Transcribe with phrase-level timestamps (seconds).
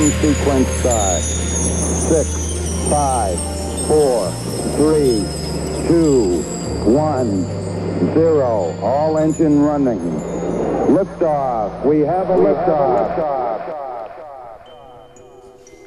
[0.00, 1.20] Ignition sequence start.
[1.20, 3.38] Six, five,
[3.86, 4.30] four,
[4.76, 5.26] three,
[5.86, 6.40] two,
[6.90, 7.44] one,
[8.14, 8.74] zero.
[8.80, 9.98] All engine running.
[10.88, 11.84] Liftoff.
[11.84, 13.10] We have a liftoff.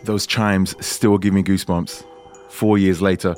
[0.03, 2.03] Those chimes still give me goosebumps.
[2.49, 3.35] Four years later.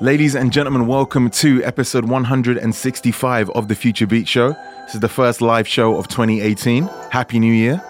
[0.00, 4.50] Ladies and gentlemen, welcome to episode 165 of the Future Beats Show.
[4.84, 6.84] This is the first live show of 2018.
[7.10, 7.82] Happy New Year.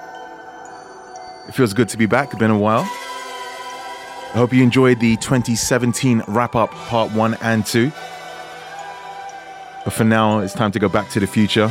[1.49, 2.81] It feels good to be back, it's been a while.
[2.81, 7.91] I hope you enjoyed the 2017 wrap up part one and two.
[9.85, 11.71] But for now, it's time to go back to the future.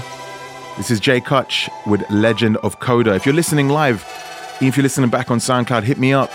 [0.77, 3.13] This is Jkuch with Legend of Coda.
[3.13, 4.03] If you're listening live,
[4.57, 6.31] even if you're listening back on SoundCloud, hit me up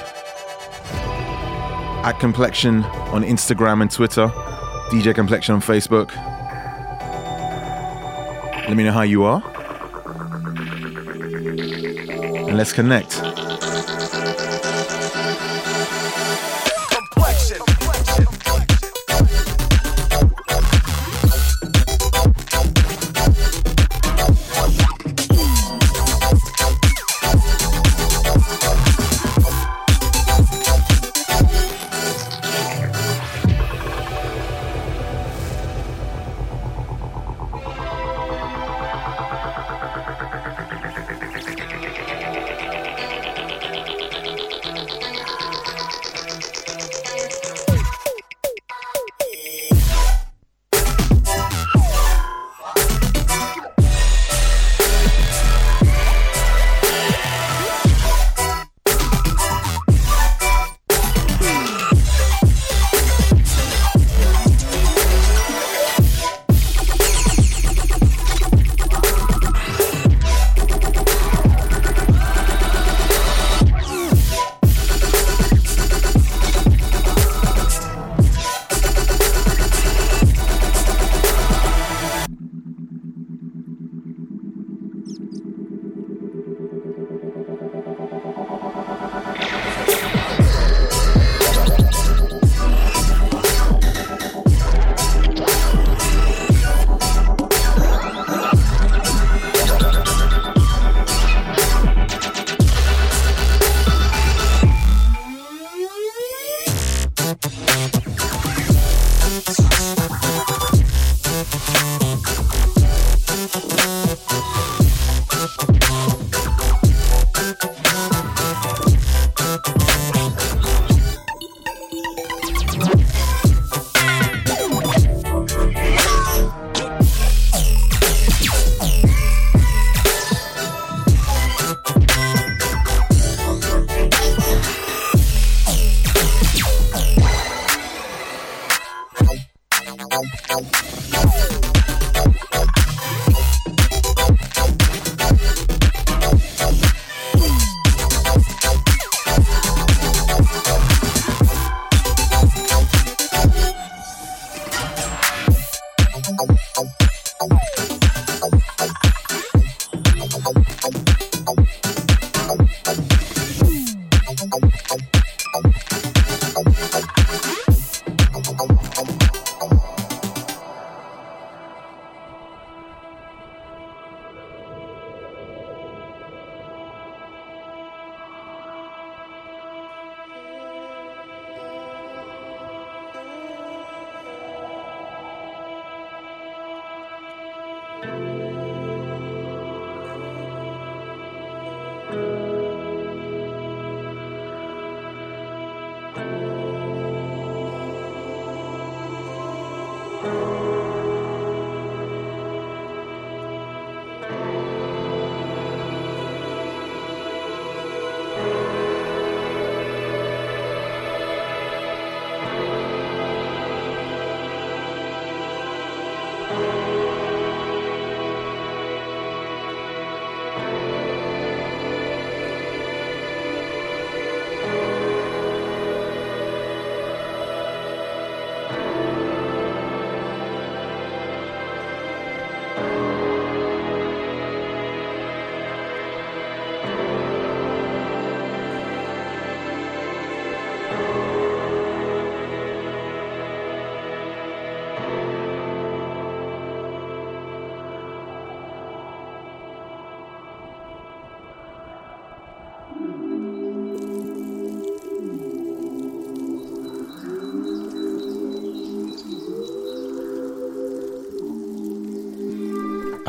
[2.04, 4.28] at Complexion on Instagram and Twitter,
[4.90, 6.14] DJ Complexion on Facebook.
[8.68, 9.59] Let me know how you are.
[12.50, 13.39] And let's connect.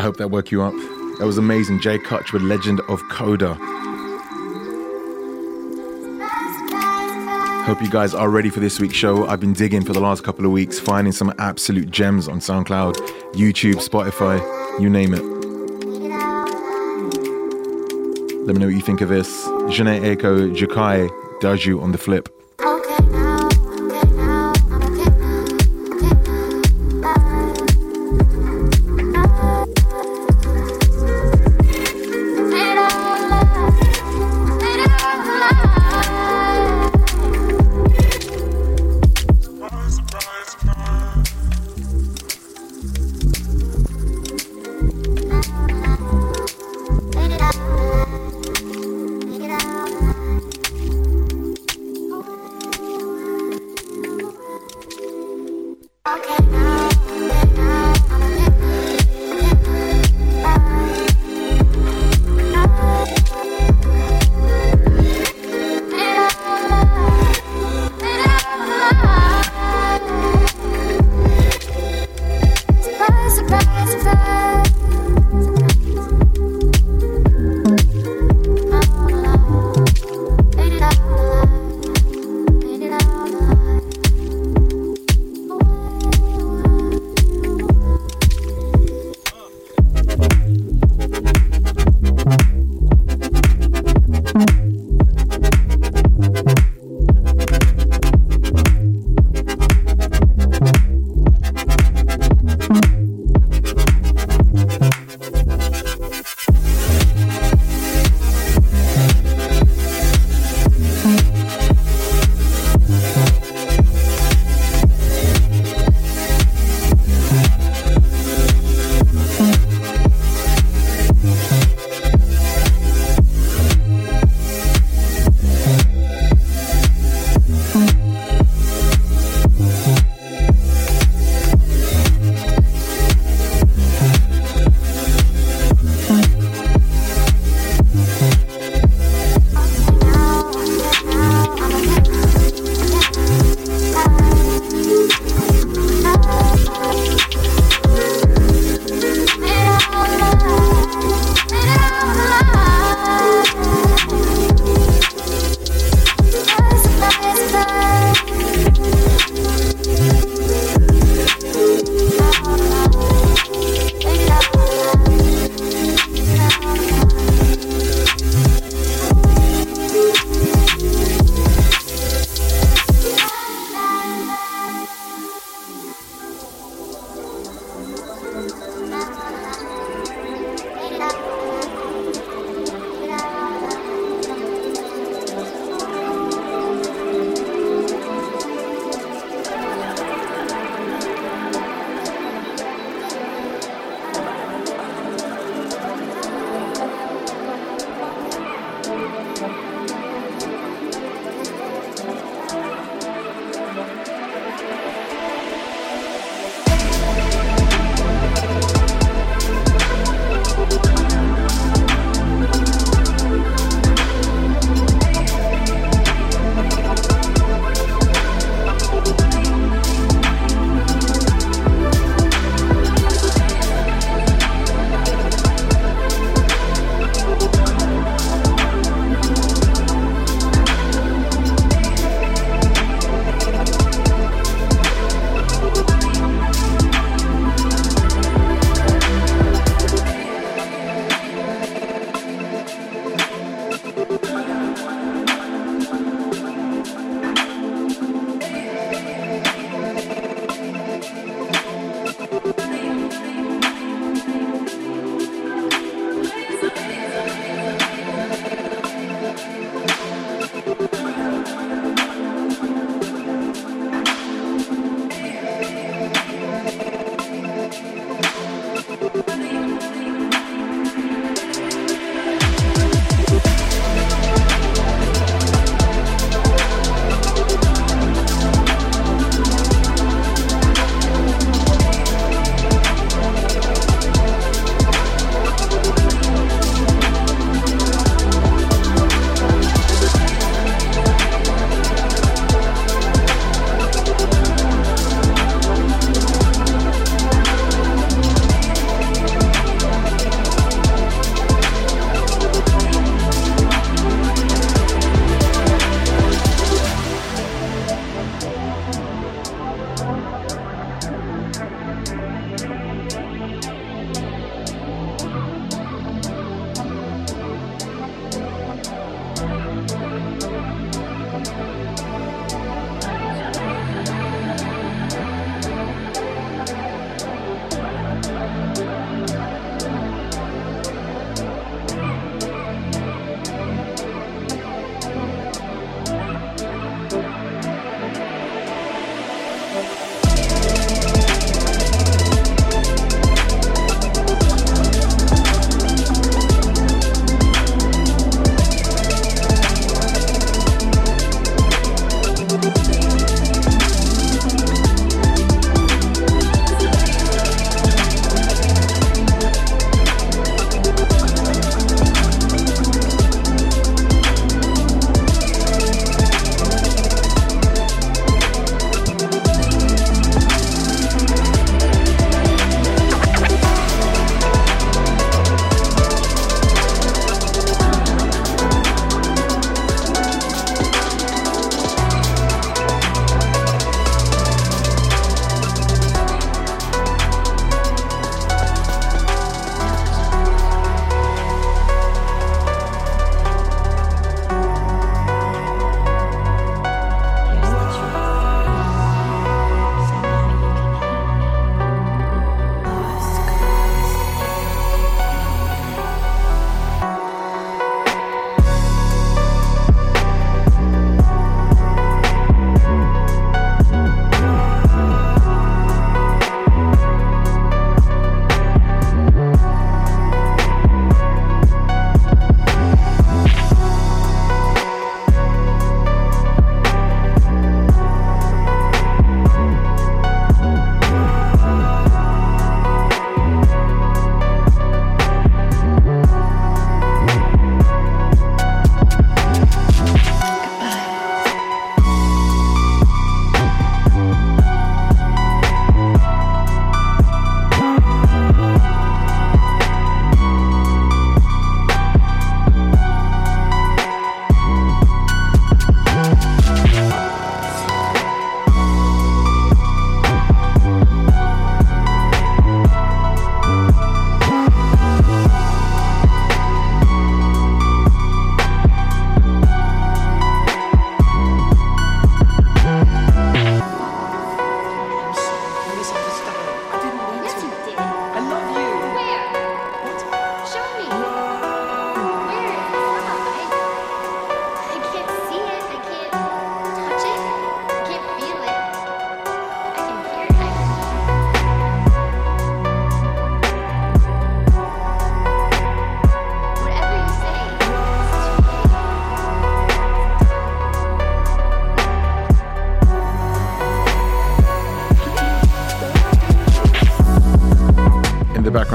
[0.01, 0.73] I hope that woke you up.
[1.19, 1.79] That was amazing.
[1.79, 3.53] Jkuch with Legend of Coda.
[7.65, 9.27] Hope you guys are ready for this week's show.
[9.27, 12.95] I've been digging for the last couple of weeks, finding some absolute gems on SoundCloud,
[13.33, 14.39] YouTube, Spotify,
[14.81, 15.21] you name it.
[18.47, 19.45] Let me know what you think of this.
[19.45, 21.09] Aiko Jukai
[21.41, 22.40] Daju on the flip.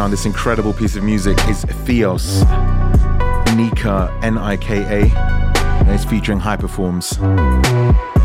[0.09, 2.41] This incredible piece of music is Theos,
[3.55, 7.19] Nika, N I K A, it's featuring Hyperforms.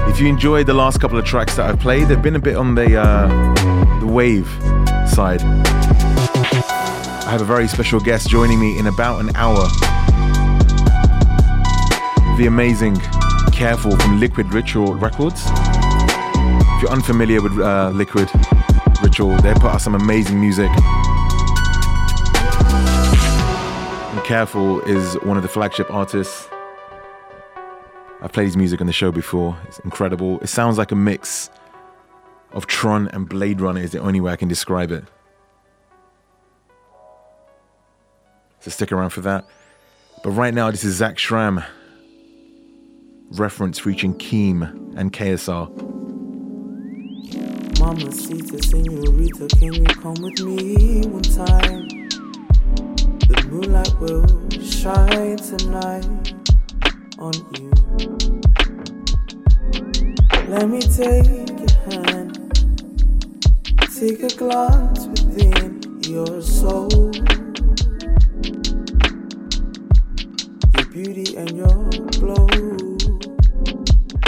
[0.10, 2.56] If you enjoyed the last couple of tracks that I've played, they've been a bit
[2.56, 3.28] on the uh,
[4.00, 4.48] the wave
[5.06, 5.42] side.
[7.26, 9.68] I have a very special guest joining me in about an hour.
[12.38, 13.02] The amazing
[13.52, 15.42] Kareful from Liquid Ritual Records.
[15.46, 18.30] If you're unfamiliar with uh, Liquid
[19.04, 20.70] Ritual, they put out some amazing music.
[24.32, 26.48] Kareful is one of the flagship artists.
[28.22, 29.58] I've played his music on the show before.
[29.68, 30.40] It's incredible.
[30.40, 31.50] It sounds like a mix
[32.54, 35.04] of Tron and Blade Runner is the only way I can describe it.
[38.62, 39.46] So stick around for that.
[40.24, 41.66] But right now, this is Zac Schram
[43.32, 44.62] reference featuring Keem
[44.96, 45.68] and KSR.
[47.82, 52.11] Mama Sita, Senorita, can you come with me one time?
[53.32, 54.28] The moonlight will
[54.62, 56.34] shine tonight
[57.18, 57.72] on you.
[60.50, 62.36] Let me take your hand,
[63.96, 66.92] take a glance within your soul.
[70.76, 72.48] Your beauty and your glow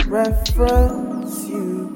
[0.07, 1.89] reference you,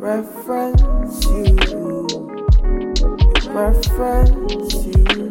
[0.00, 2.33] reference you,
[3.54, 5.30] reference you.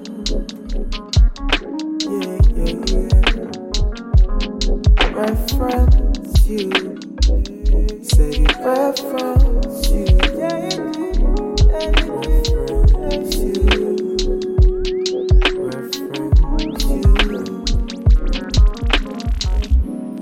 [2.00, 3.52] Yeah, yeah, yeah.
[5.12, 6.72] Reference you.
[8.02, 10.06] Say you reference you.
[10.40, 10.72] Yeah,
[11.68, 13.60] reference you.
[15.60, 17.04] Reference you.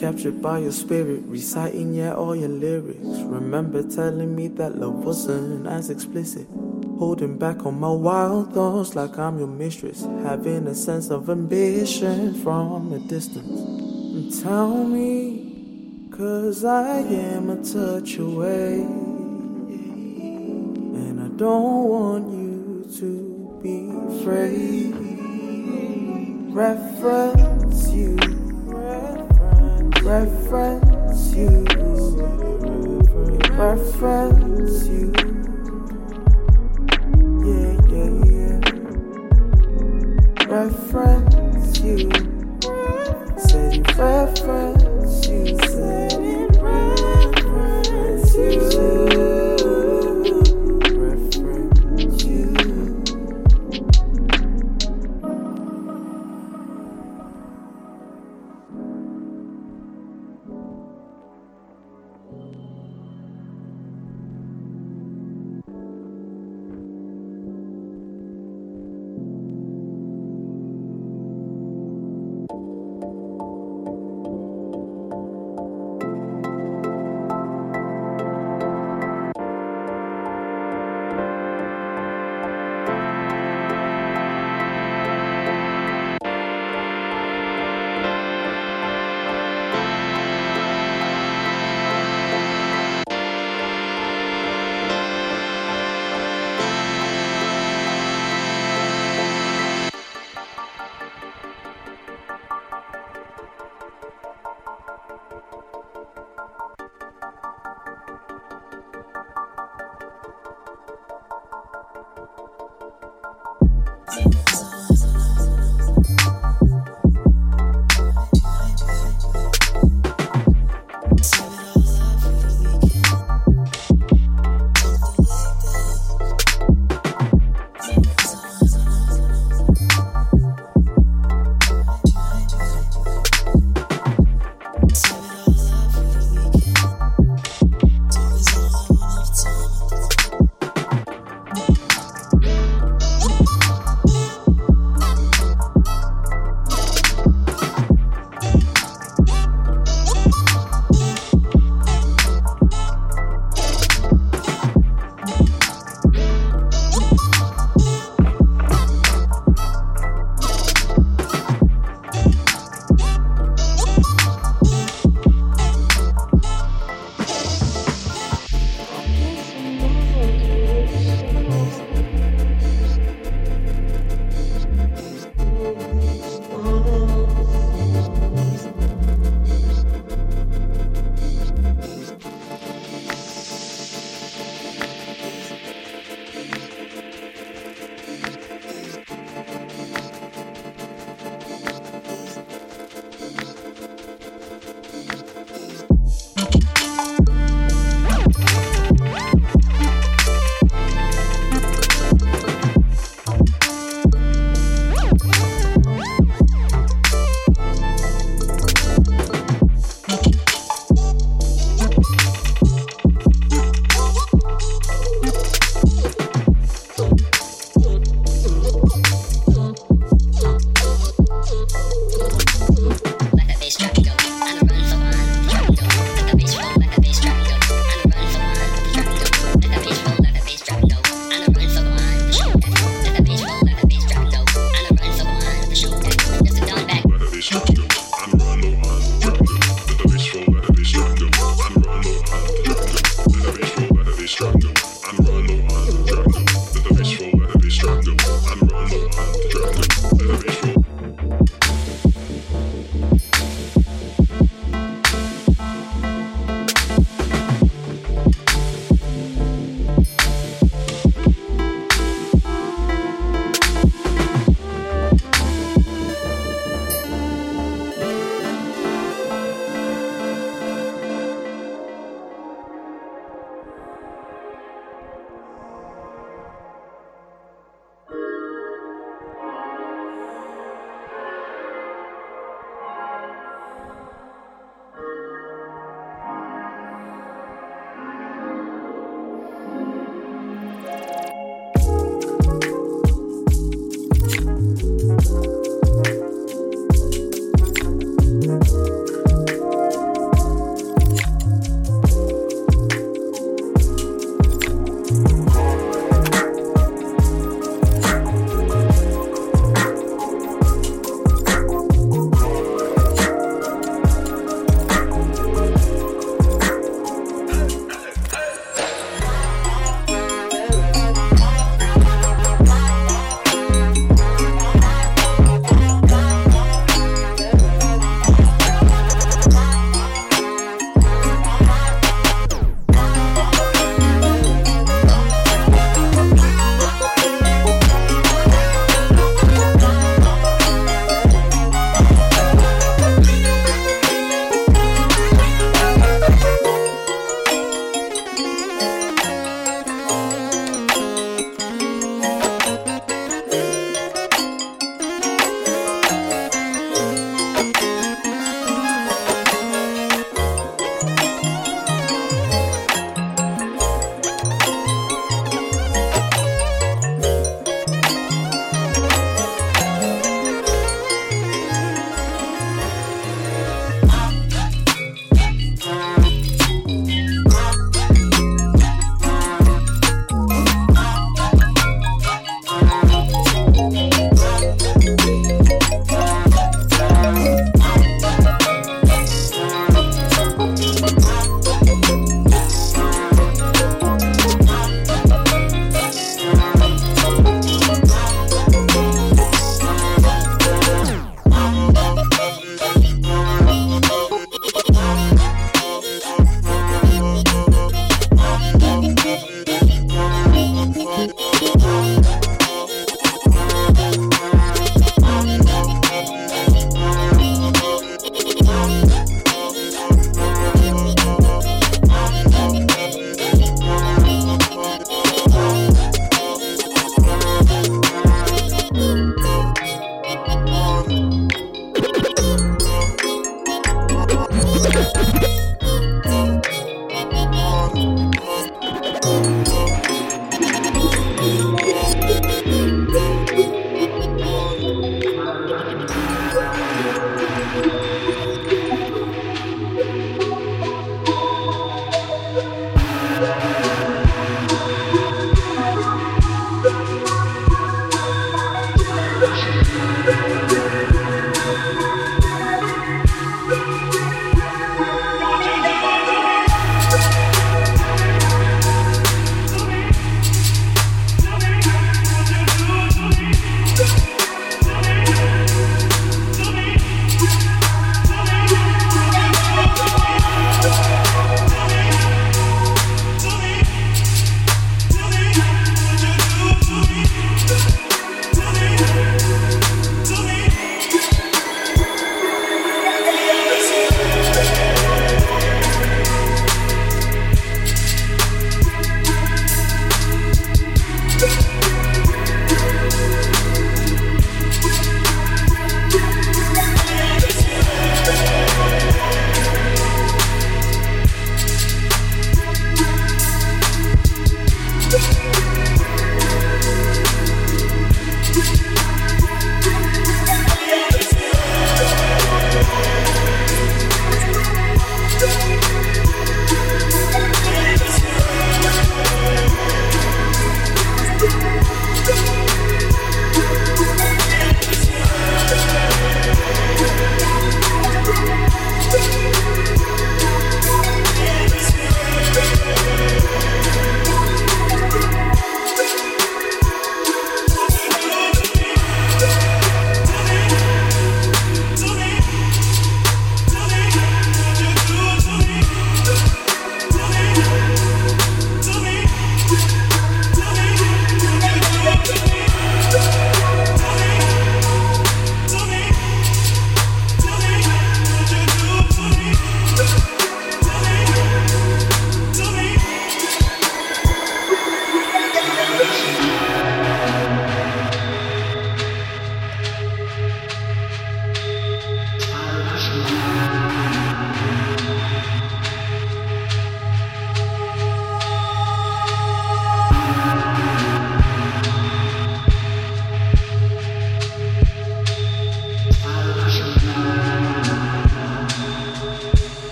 [0.00, 3.04] captured by your spirit, reciting yeah all your lyrics.
[3.04, 6.48] Remember telling me that love wasn't as explicit.
[7.02, 10.06] Holding back on my wild thoughts like I'm your mistress.
[10.22, 13.60] Having a sense of ambition from a distance.
[14.14, 18.82] And tell me, cause I am a touch away.
[20.94, 23.90] And I don't want you to be
[24.20, 24.94] afraid.
[26.54, 28.16] Reference you
[30.04, 31.64] reference you,
[33.58, 35.31] reference you.
[40.52, 42.10] Reference you.
[43.38, 44.71] Said Say reference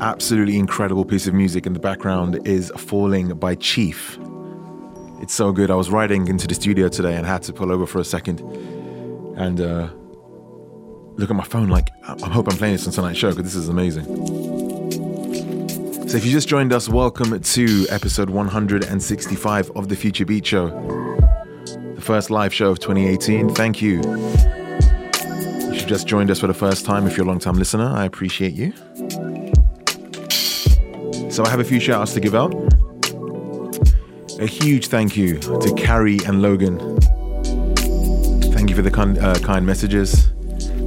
[0.00, 4.18] absolutely incredible piece of music in the background is Falling by Chief.
[5.20, 5.70] It's so good.
[5.70, 8.40] I was riding into the studio today and had to pull over for a second
[9.36, 9.90] and uh,
[11.16, 13.54] look at my phone like, I hope I'm playing this on tonight's show because this
[13.54, 14.04] is amazing.
[16.08, 20.70] So if you just joined us, welcome to episode 165 of the Future Beats Show,
[21.94, 23.50] the first live show of 2018.
[23.50, 24.00] Thank you.
[25.72, 27.86] If you just joined us for the first time, if you're a long time listener,
[27.86, 28.72] I appreciate you.
[31.40, 32.52] So I have a few shout outs to give out.
[34.40, 36.78] A huge thank you to Carrie and Logan.
[38.52, 40.32] Thank you for the kind, uh, kind messages.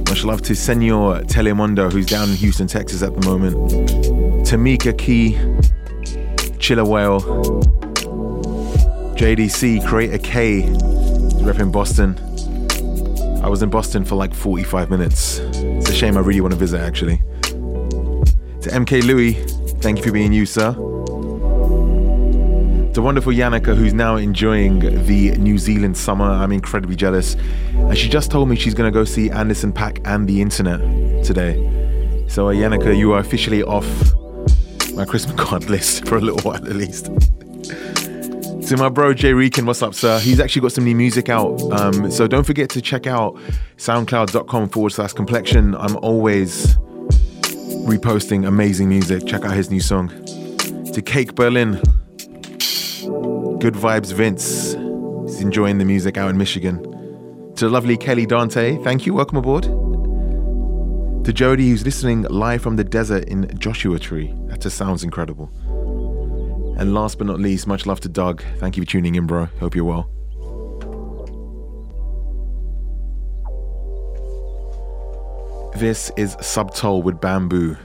[0.08, 3.56] Much love to Senor Telemundo, who's down in Houston, Texas at the moment.
[4.46, 5.32] Tamika Key,
[6.60, 7.20] Chiller Whale,
[9.16, 10.70] JDC, Creator K,
[11.44, 12.16] rep in Boston.
[13.42, 15.40] I was in Boston for like 45 minutes.
[15.40, 17.16] It's a shame I really want to visit actually.
[17.42, 19.53] To MK Louis,
[19.84, 20.72] thank you for being you, sir.
[22.92, 26.24] The wonderful Yannicka, who's now enjoying the New Zealand summer.
[26.24, 27.34] I'm incredibly jealous.
[27.74, 30.80] And she just told me she's going to go see Anderson Paak and the internet
[31.22, 31.54] today.
[32.28, 33.84] So, uh, Yannicka, you are officially off
[34.94, 37.04] my Christmas card list for a little while at least.
[38.68, 40.18] to my bro Jay Reekin, what's up, sir?
[40.18, 41.60] He's actually got some new music out.
[41.72, 43.34] Um, so don't forget to check out
[43.76, 45.74] soundcloud.com forward slash complexion.
[45.74, 46.78] I'm always
[47.84, 49.26] reposting amazing music.
[49.26, 50.08] Check out his new song.
[50.92, 51.72] To Cake Berlin,
[53.58, 54.72] Good Vibes Vince.
[55.30, 56.82] He's enjoying the music out in Michigan.
[57.56, 59.14] To lovely Kelly Dante, thank you.
[59.14, 59.64] Welcome aboard.
[61.24, 64.34] To Jody, who's listening live from the desert in Joshua Tree.
[64.46, 65.50] That just sounds incredible.
[66.78, 68.42] And last but not least, much love to Doug.
[68.58, 69.46] Thank you for tuning in, bro.
[69.60, 70.13] Hope you're well.
[75.76, 77.76] This is Subtoll with Bamboo.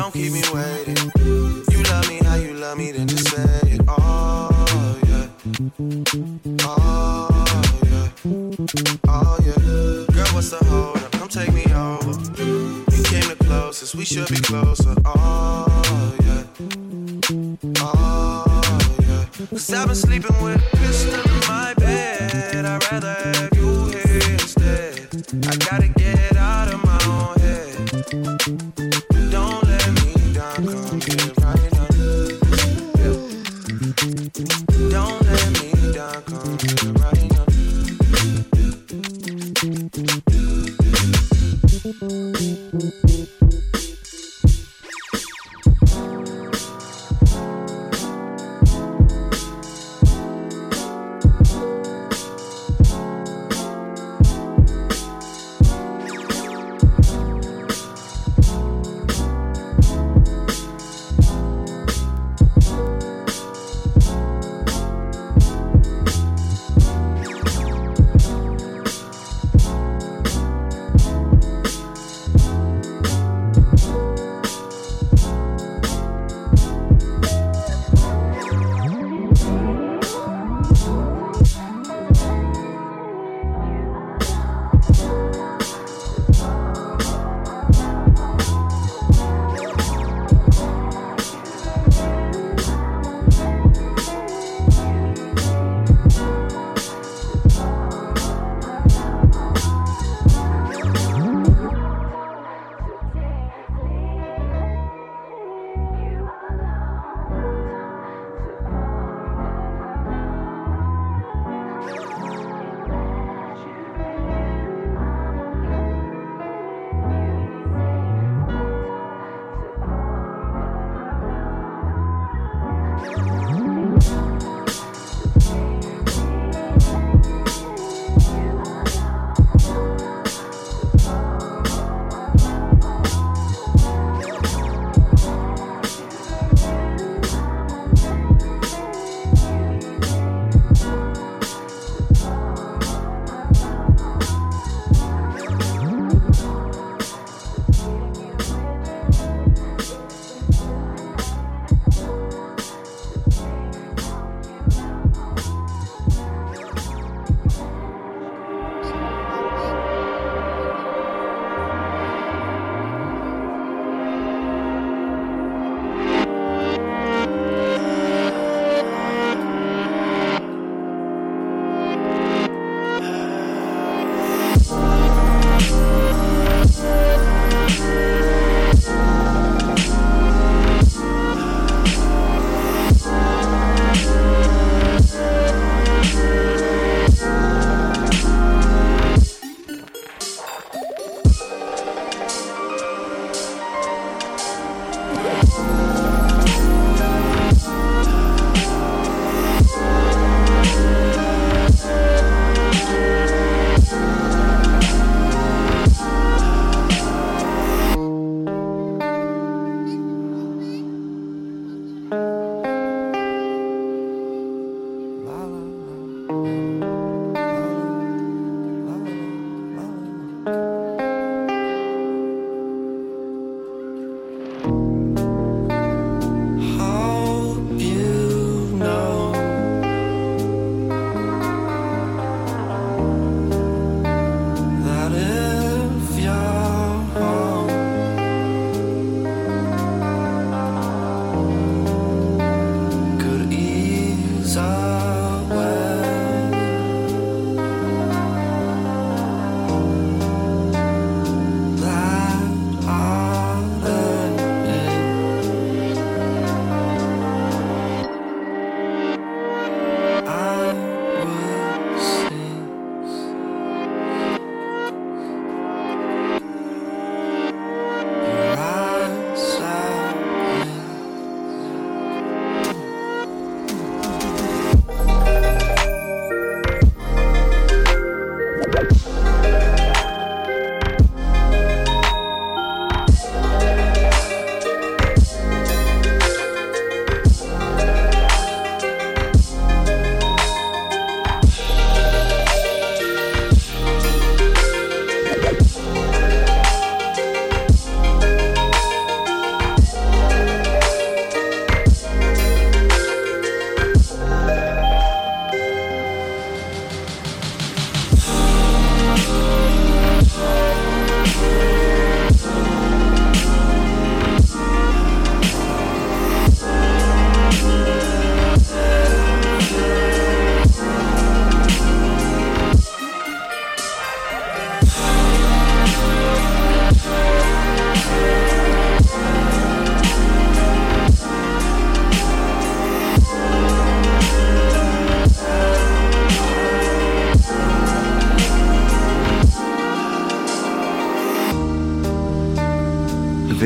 [0.00, 1.19] don't keep me waiting.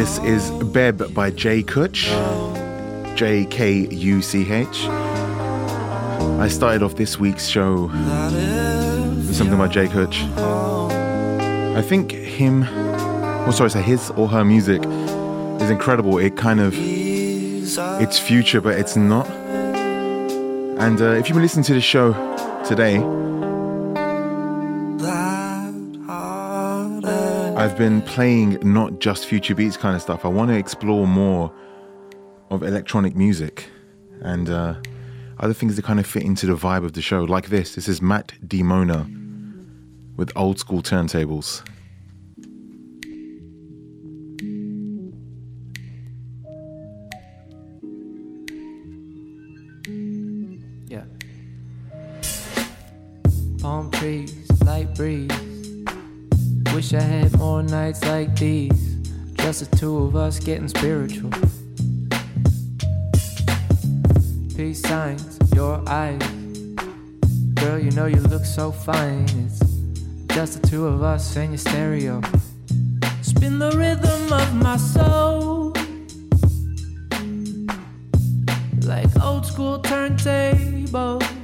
[0.04, 3.16] This is Beb by Jkuch.
[3.16, 4.84] J K U C H.
[4.84, 10.14] I started off this week's show with something by Jkuch.
[11.74, 12.64] I think him,
[13.48, 16.18] or sorry, say his or her music is incredible.
[16.18, 19.26] It kind of, it's future, but it's not.
[19.26, 22.12] And uh, if you've been listening to the show
[22.68, 22.98] today,
[27.64, 30.26] I've been playing not just future beats kind of stuff.
[30.26, 31.50] I want to explore more
[32.50, 33.70] of electronic music
[34.20, 34.74] and uh,
[35.40, 37.74] other things that kind of fit into the vibe of the show, like this.
[37.74, 39.08] This is Matt Dimona
[40.18, 41.66] with old school turntables.
[50.86, 51.04] Yeah.
[53.62, 55.43] Palm trees, light breeze.
[56.74, 58.96] Wish I had more nights like these.
[59.34, 61.30] Just the two of us getting spiritual.
[64.56, 66.20] Peace signs, your eyes.
[67.54, 69.22] Girl, you know you look so fine.
[69.22, 69.60] It's
[70.34, 72.20] just the two of us and your stereo.
[73.22, 75.72] Spin the rhythm of my soul.
[78.82, 81.43] Like old school turntables.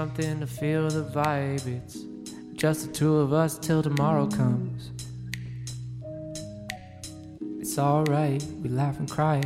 [0.00, 1.66] Something to feel the vibe.
[1.66, 1.98] It's
[2.54, 4.92] just the two of us till tomorrow comes.
[7.60, 9.42] It's alright, we laugh and cry.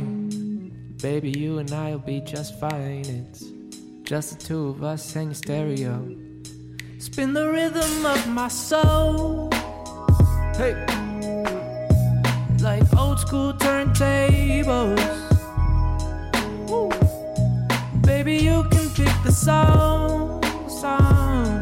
[1.01, 3.03] Baby, you and I'll be just fine.
[3.19, 3.43] It's
[4.03, 5.93] just the two of us and your stereo.
[6.99, 9.49] Spin the rhythm of my soul.
[10.55, 10.73] Hey.
[12.61, 15.03] Like old school turntables.
[16.69, 16.89] Woo.
[18.03, 20.34] Baby, you can pick the song.
[20.85, 21.54] Song.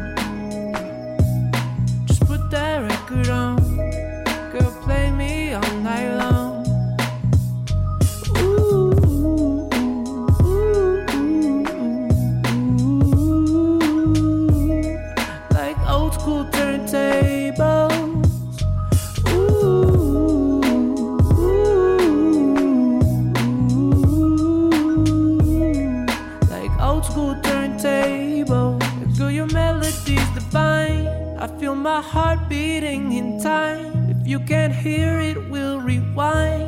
[31.64, 34.10] Feel my heart beating in time.
[34.10, 36.68] If you can't hear it, we'll rewind.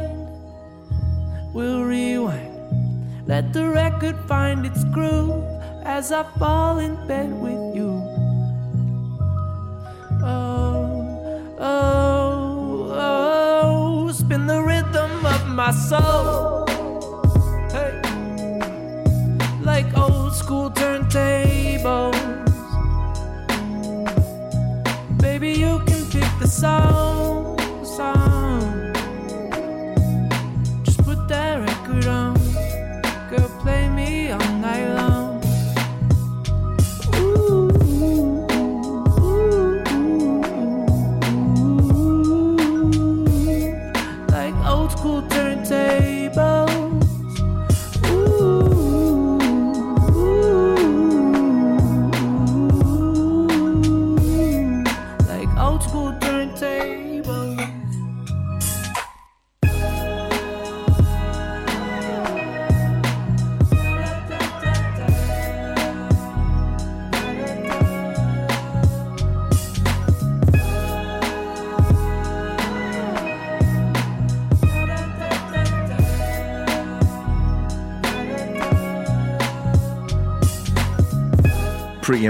[1.54, 3.28] We'll rewind.
[3.28, 5.44] Let the record find its groove
[5.84, 7.92] as I fall in bed with you.
[10.24, 16.55] Oh, oh, oh, spin the rhythm of my soul.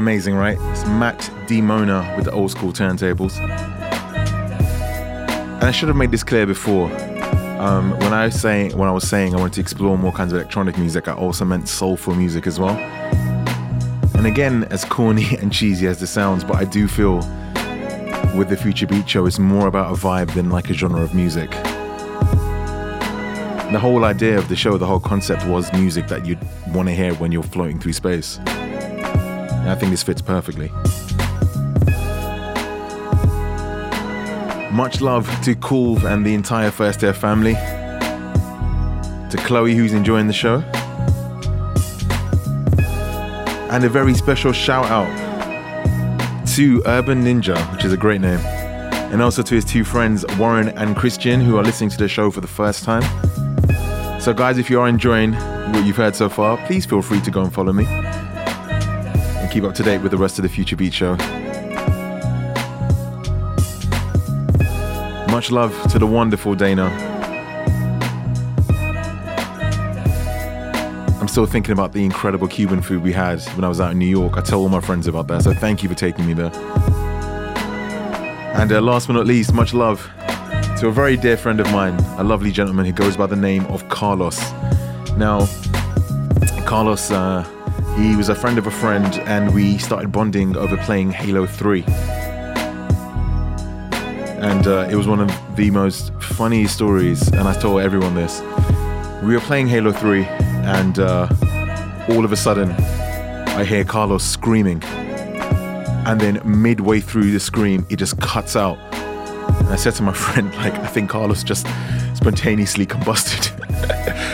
[0.05, 0.59] Amazing, right?
[0.61, 3.39] It's Matt Dimona with the old school turntables.
[3.39, 3.49] And
[5.63, 6.91] I should have made this clear before.
[7.59, 10.31] Um, when I was saying when I was saying I wanted to explore more kinds
[10.31, 12.77] of electronic music, I also meant soulful music as well.
[14.13, 17.15] And again, as corny and cheesy as this sounds, but I do feel
[18.37, 21.15] with the Future Beats Show, it's more about a vibe than like a genre of
[21.15, 21.49] music.
[23.71, 26.37] The whole idea of the show, the whole concept was music that you'd
[26.75, 28.39] want to hear when you're floating through space.
[29.65, 30.69] And I think this fits perfectly.
[34.71, 37.55] Much love to Kulv and the entire First Air family.
[39.31, 40.57] To Chloe, who's enjoying the show.
[43.71, 45.09] And a very special shout out
[46.49, 48.37] to Urban Ninja, which is a great name.
[49.11, 52.29] And also to his two friends, Warren and Christian, who are listening to the show
[52.29, 53.01] for the first time.
[54.21, 57.31] So, guys, if you are enjoying what you've heard so far, please feel free to
[57.31, 58.04] go and follow me
[59.55, 61.15] keep up to date with the rest of the Future Beats Show.
[65.31, 66.87] Much love to the wonderful Dana.
[71.21, 73.97] I'm still thinking about the incredible Cuban food we had when I was out in
[73.97, 74.35] New York.
[74.35, 76.51] I tell all my friends about that, so thank you for taking me there.
[78.55, 80.05] And uh, last but not least, much love
[80.79, 83.65] to a very dear friend of mine, a lovely gentleman who goes by the name
[83.67, 84.37] of Carlos.
[85.15, 85.47] Now,
[86.65, 87.49] Carlos, uh,
[87.95, 91.83] he was a friend of a friend, and we started bonding over playing Halo 3.
[94.37, 98.41] And uh, it was one of the most funny stories, and I told everyone this.
[99.23, 101.27] We were playing Halo 3, and uh,
[102.09, 104.83] all of a sudden, I hear Carlos screaming.
[106.05, 108.77] And then midway through the scream, it just cuts out.
[108.93, 111.65] And I said to my friend, like, I think Carlos just
[112.13, 113.51] spontaneously combusted.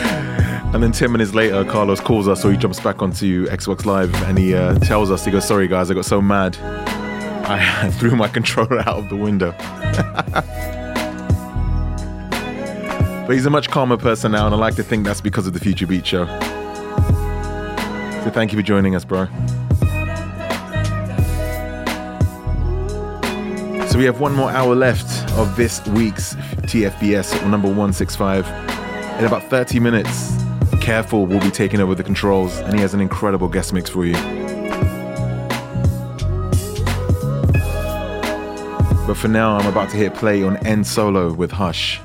[0.72, 4.14] and then 10 minutes later, Carlos calls us, so he jumps back onto Xbox Live
[4.22, 6.56] and he uh, tells us, he goes, Sorry guys, I got so mad.
[7.44, 9.52] I threw my controller out of the window.
[13.26, 15.52] but he's a much calmer person now, and I like to think that's because of
[15.52, 16.24] the Future Beats Show.
[18.24, 19.26] So thank you for joining us, bro.
[23.88, 28.46] So we have one more hour left of this week's TFBS number 165.
[29.18, 30.41] In about 30 minutes,
[30.82, 34.04] Kareful will be taking over the controls, and he has an incredible guest mix for
[34.04, 34.14] you.
[39.06, 42.00] But for now, I'm about to hit play on Nsolo with Hush.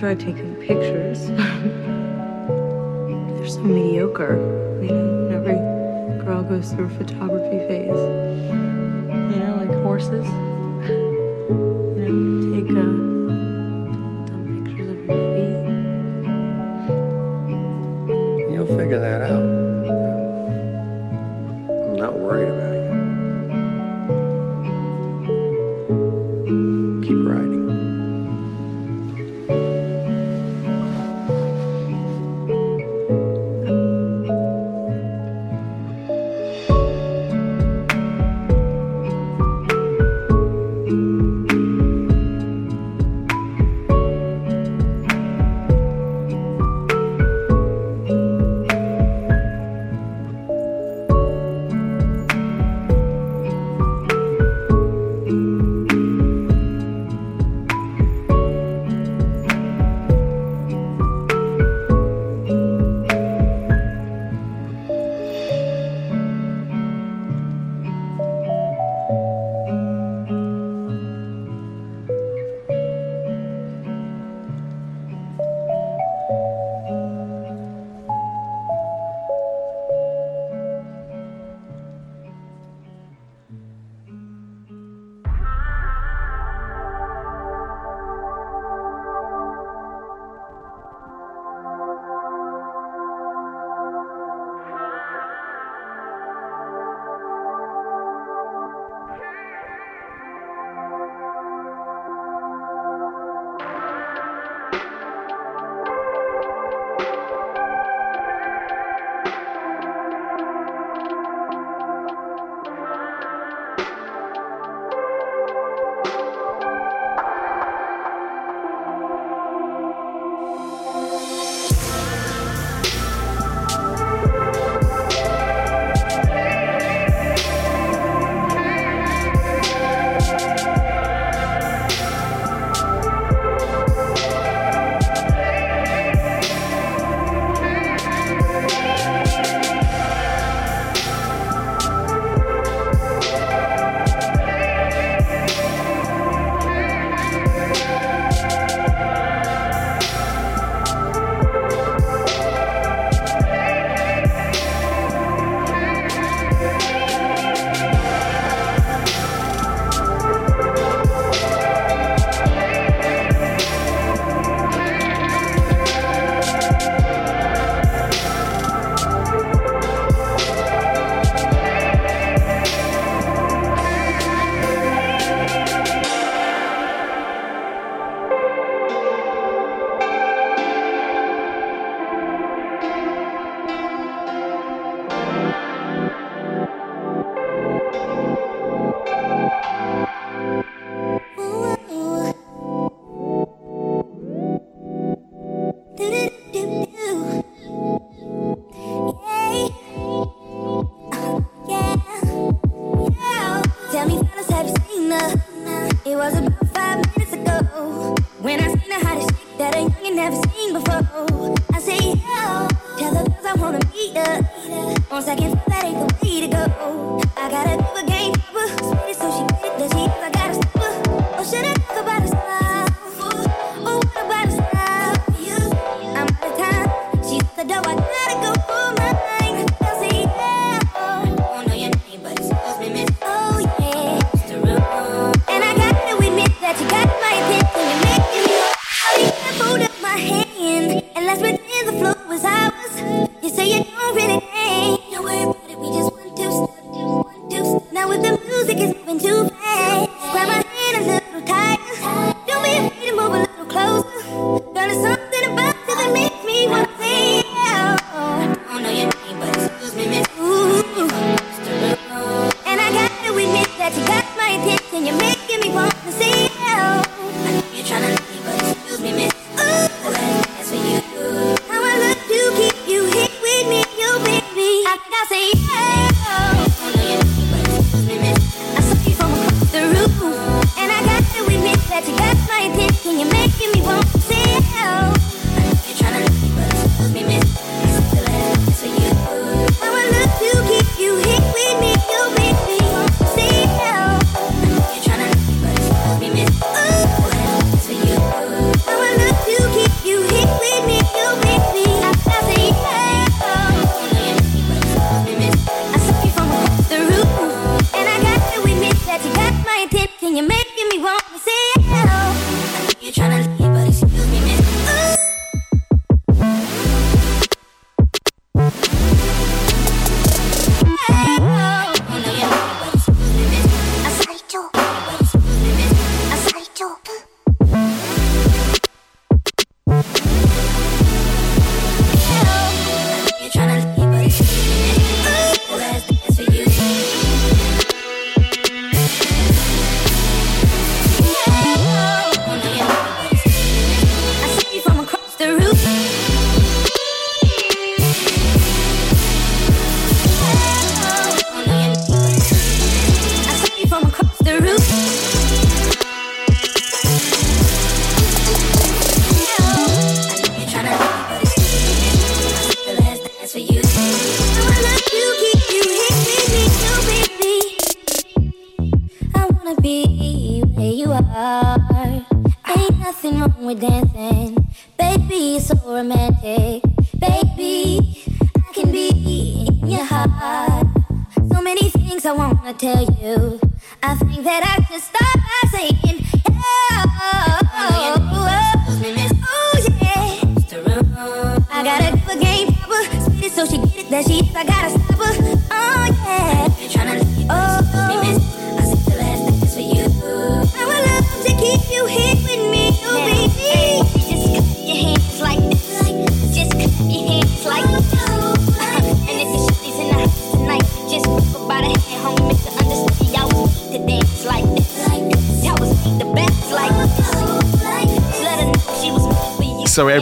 [0.00, 0.39] Tried taking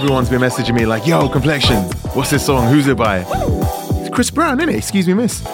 [0.08, 1.82] everyone's been messaging me like, yo, Complexion,
[2.14, 2.72] what's this song?
[2.72, 3.26] Who's it by?
[3.28, 4.76] It's Chris Brown, isn't it?
[4.78, 5.42] Excuse me, miss.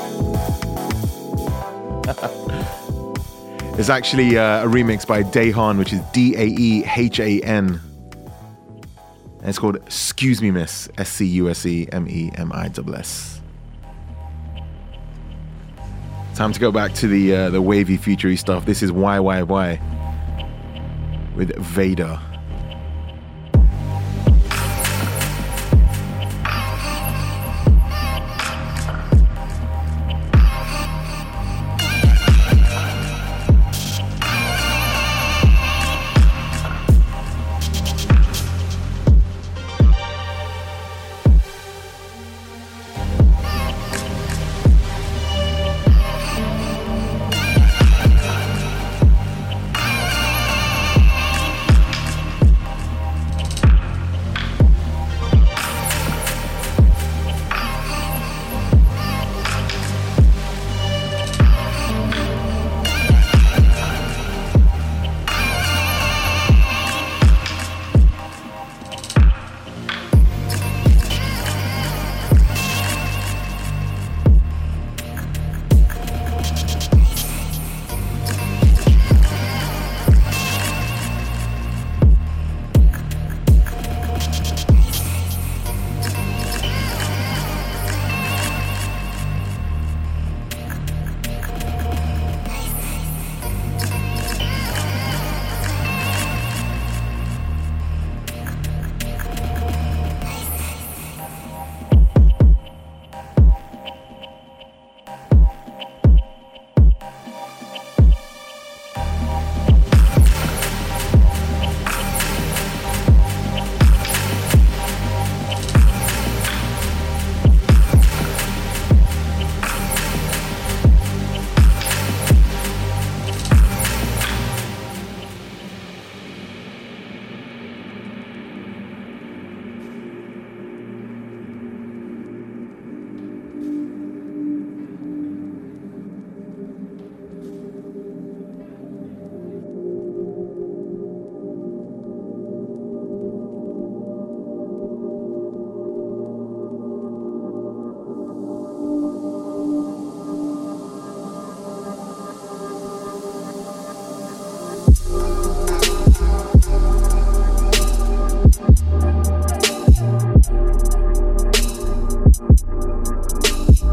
[3.76, 7.80] it's actually uh, a remix by Daehan, which is D A E H A N.
[9.40, 12.68] And it's called Excuse Me Miss, S C U S E M E M I
[12.68, 13.40] W S.
[16.36, 18.66] Time to go back to the uh, the wavy futury stuff.
[18.66, 19.80] This is Why Why Why
[21.34, 22.33] with Vayda.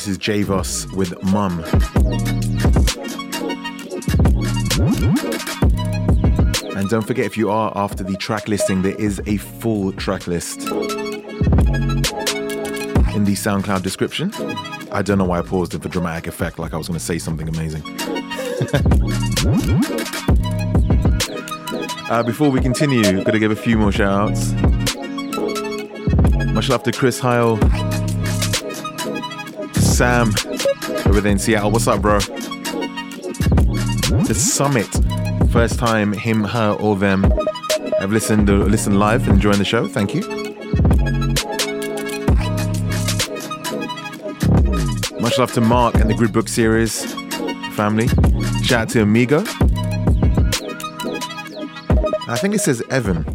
[0.00, 1.62] this is Jeivos with Mum.
[6.74, 10.26] And don't forget, if you are after the track listing, there is a full track
[10.26, 10.68] list in
[13.24, 14.32] the SoundCloud description.
[14.90, 17.04] I don't know why I paused it for dramatic effect, like I was going to
[17.04, 17.82] say something amazing.
[22.10, 24.52] uh, before we continue, got to give a few more shout outs.
[26.54, 27.58] Much love to Chris Heil,
[30.00, 30.28] Sam
[31.04, 31.70] over there in Seattle.
[31.70, 32.20] What's up, bro?
[34.20, 34.88] The Summit.
[35.52, 37.24] First time him, her, or them
[37.98, 39.86] have listened listened live and enjoying the show.
[39.86, 40.22] Thank you.
[45.20, 47.04] Much love to Mark and the Grid Book series
[47.74, 48.08] family.
[48.62, 49.40] Shout out to Amigo.
[52.26, 53.26] I think it says Evan.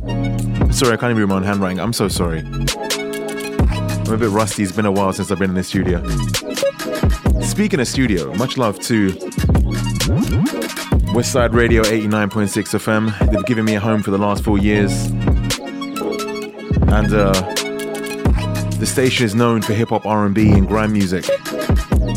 [0.74, 1.80] Sorry, I can't even read my own handwriting.
[1.80, 2.40] I'm so sorry.
[2.40, 4.64] I'm a bit rusty.
[4.64, 6.04] It's been a while since I've been in the studio.
[7.56, 9.12] Speaking of studio, much love to
[11.14, 13.32] Westside Radio 89.6 FM.
[13.32, 15.06] They've given me a home for the last four years.
[16.92, 17.32] And uh,
[18.78, 21.24] the station is known for hip hop, R&B, and grime music.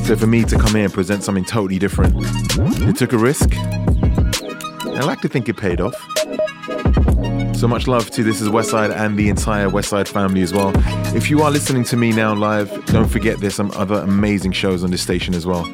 [0.06, 2.15] So for me to come here and present something totally different,
[2.89, 3.55] it took a risk.
[3.55, 6.18] I like to think it paid off.
[7.59, 10.70] So much love to This is Westside and the entire Westside family as well.
[11.16, 14.85] If you are listening to me now live, don't forget there's some other amazing shows
[14.85, 15.64] on this station as well.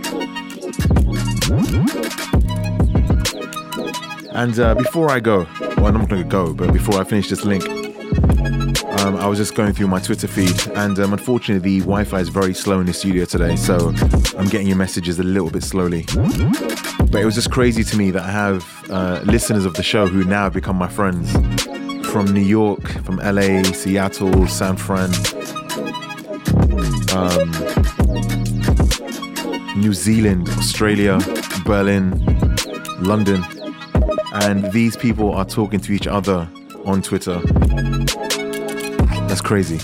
[4.33, 5.47] And uh, before I go,
[5.77, 7.69] well, I'm not going to go, but before I finish this link,
[9.01, 12.21] um, I was just going through my Twitter feed, and um, unfortunately, the Wi Fi
[12.21, 13.93] is very slow in the studio today, so
[14.39, 16.07] I'm getting your messages a little bit slowly.
[17.11, 20.07] But it was just crazy to me that I have uh, listeners of the show
[20.07, 21.31] who now have become my friends
[22.15, 25.11] from New York, from LA, Seattle, San Fran,
[27.13, 27.51] um,
[29.77, 31.19] New Zealand, Australia,
[31.65, 32.13] Berlin,
[33.01, 33.45] London.
[34.33, 36.49] And these people are talking to each other
[36.85, 37.41] on Twitter.
[39.27, 39.81] That's crazy.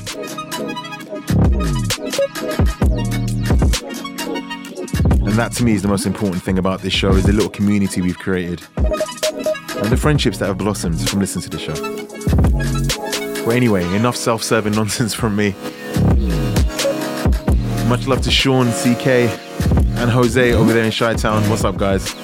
[5.27, 7.51] And that to me is the most important thing about this show is the little
[7.51, 8.63] community we've created.
[8.77, 12.00] And the friendships that have blossomed from listening to the show.
[13.51, 15.57] But anyway, enough self-serving nonsense from me.
[17.89, 19.09] Much love to Sean, CK,
[19.99, 21.43] and Jose over there in Chi Town.
[21.51, 22.15] What's up, guys?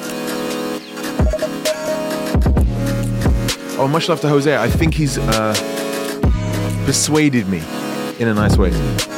[3.76, 4.56] Oh, much love to Jose.
[4.56, 5.52] I think he's uh,
[6.86, 7.60] persuaded me,
[8.20, 8.70] in a nice way,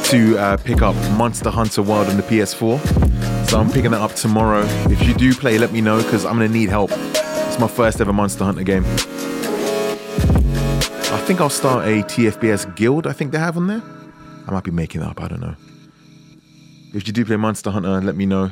[0.05, 3.47] to uh, pick up Monster Hunter World on the PS4.
[3.47, 4.63] So I'm picking that up tomorrow.
[4.89, 6.89] If you do play, let me know because I'm gonna need help.
[6.91, 8.83] It's my first ever Monster Hunter game.
[11.11, 13.07] I think I'll start a TFBS guild.
[13.07, 13.81] I think they have on there.
[14.47, 15.21] I might be making that up.
[15.21, 15.55] I don't know.
[16.93, 18.51] If you do play Monster Hunter, let me know.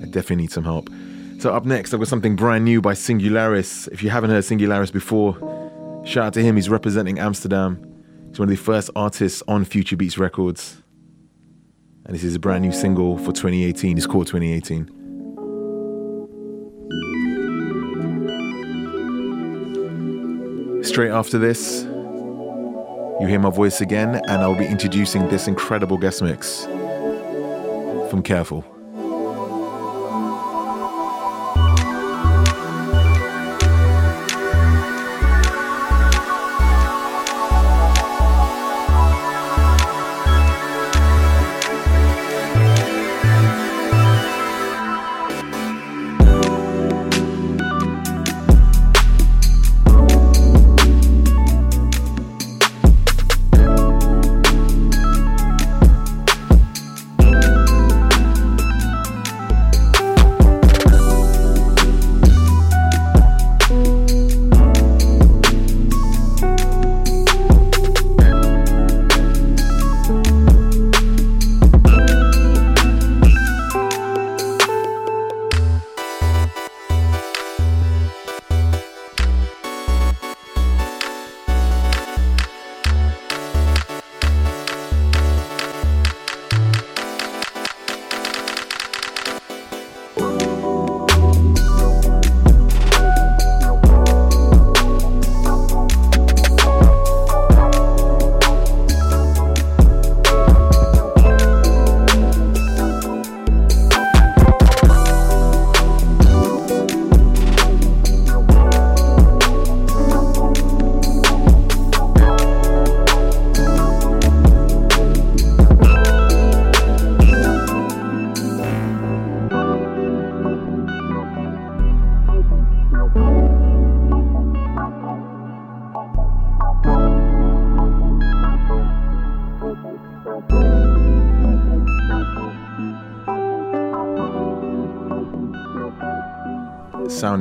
[0.00, 0.88] I definitely need some help.
[1.40, 3.88] So up next, I've got something brand new by Singularis.
[3.88, 5.34] If you haven't heard Singularis before,
[6.04, 6.54] shout out to him.
[6.54, 7.82] He's representing Amsterdam.
[8.28, 10.82] He's one of the first artists on Future Beats Records.
[12.06, 13.96] And this is a brand new single for 2018.
[13.96, 14.99] It's called 2018.
[20.82, 26.22] Straight after this, you hear my voice again, and I'll be introducing this incredible guest
[26.22, 26.64] mix
[28.10, 28.64] from Kareful.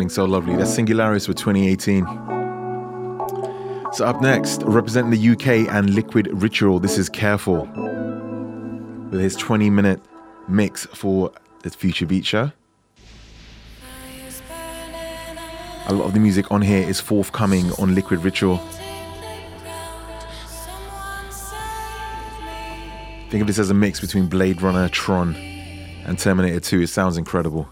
[0.10, 0.56] Sounding so lovely.
[0.56, 2.04] That's Singularis for 2018.
[3.94, 7.66] So up next, representing the UK and Liquid Ritual, this is Kareful
[9.12, 10.02] with his 20 minute
[10.48, 11.32] mix for
[11.62, 12.52] the Future Beat Show.
[15.88, 18.58] A lot of the music on here is forthcoming on Liquid Ritual.
[23.30, 26.82] Think of this as a mix between Blade Runner, Tron, and Terminator 2.
[26.82, 27.70] It sounds incredible.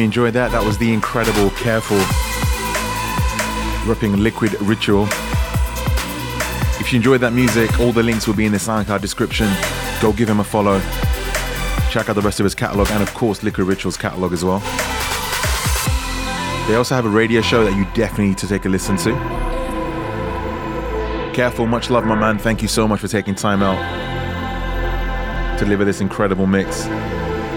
[0.00, 0.50] You enjoyed that.
[0.52, 1.98] That was the incredible Kareful
[3.86, 5.06] ripping Liquid Ritual.
[6.80, 9.46] If you enjoyed that music, all the links will be in the SoundCloud description.
[10.00, 10.80] Go give him a follow.
[11.90, 14.60] Check out the rest of his catalog and, of course, Liquid Ritual's catalog as well.
[16.66, 19.12] They also have a radio show that you definitely need to take a listen to.
[21.34, 22.38] Kareful, much love, my man.
[22.38, 23.76] Thank you so much for taking time out
[25.58, 26.86] to deliver this incredible mix.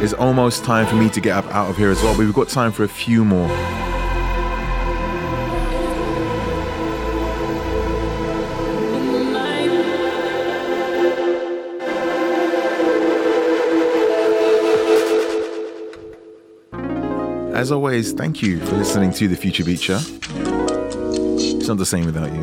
[0.02, 2.34] It's almost time for me to get up out of here as well, but we've
[2.34, 3.50] got time for a few more.
[17.56, 20.00] As always, thank you for listening to the Future Beat Show.
[21.56, 22.42] It's not the same without you.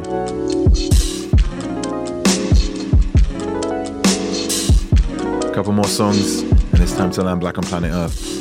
[5.46, 6.42] A couple more songs,
[6.82, 8.39] it's time to land black on planet Earth.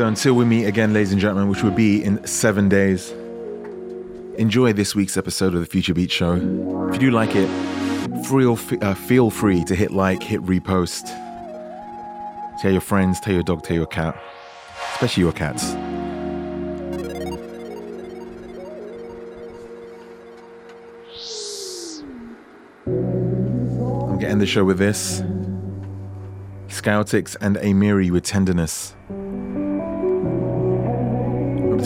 [0.00, 3.10] So until we meet again, ladies and gentlemen, which will be in seven days,
[4.38, 6.36] enjoy this week's episode of the Future Beat Show.
[6.88, 7.46] If you do like it,
[8.24, 11.02] feel, uh, feel free to hit like, hit repost.
[12.62, 14.18] Tell your friends, tell your dog, tell your cat,
[14.94, 15.74] especially your cats.
[24.08, 25.20] I'm getting the show with this.
[26.68, 28.94] Scoutix and Amiri with tenderness.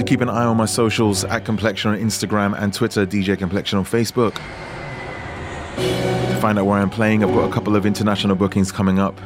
[0.05, 3.79] To keep an eye on my socials at Complexion on Instagram and Twitter, DJ Complexion
[3.79, 4.35] on Facebook.
[5.77, 9.19] To find out where I'm playing, I've got a couple of international bookings coming up.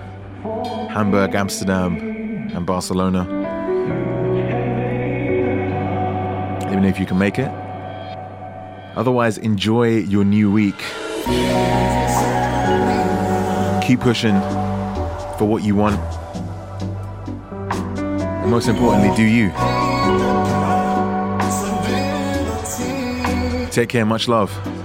[0.88, 1.96] Hamburg, Amsterdam,
[2.55, 3.24] and Barcelona.
[6.80, 7.48] Know if you can make it.
[8.96, 10.78] Otherwise, enjoy your new week.
[13.84, 14.36] Keep pushing
[15.38, 15.98] for what you want.
[17.68, 19.50] And most importantly, do you.
[23.78, 24.77] Take care, much love.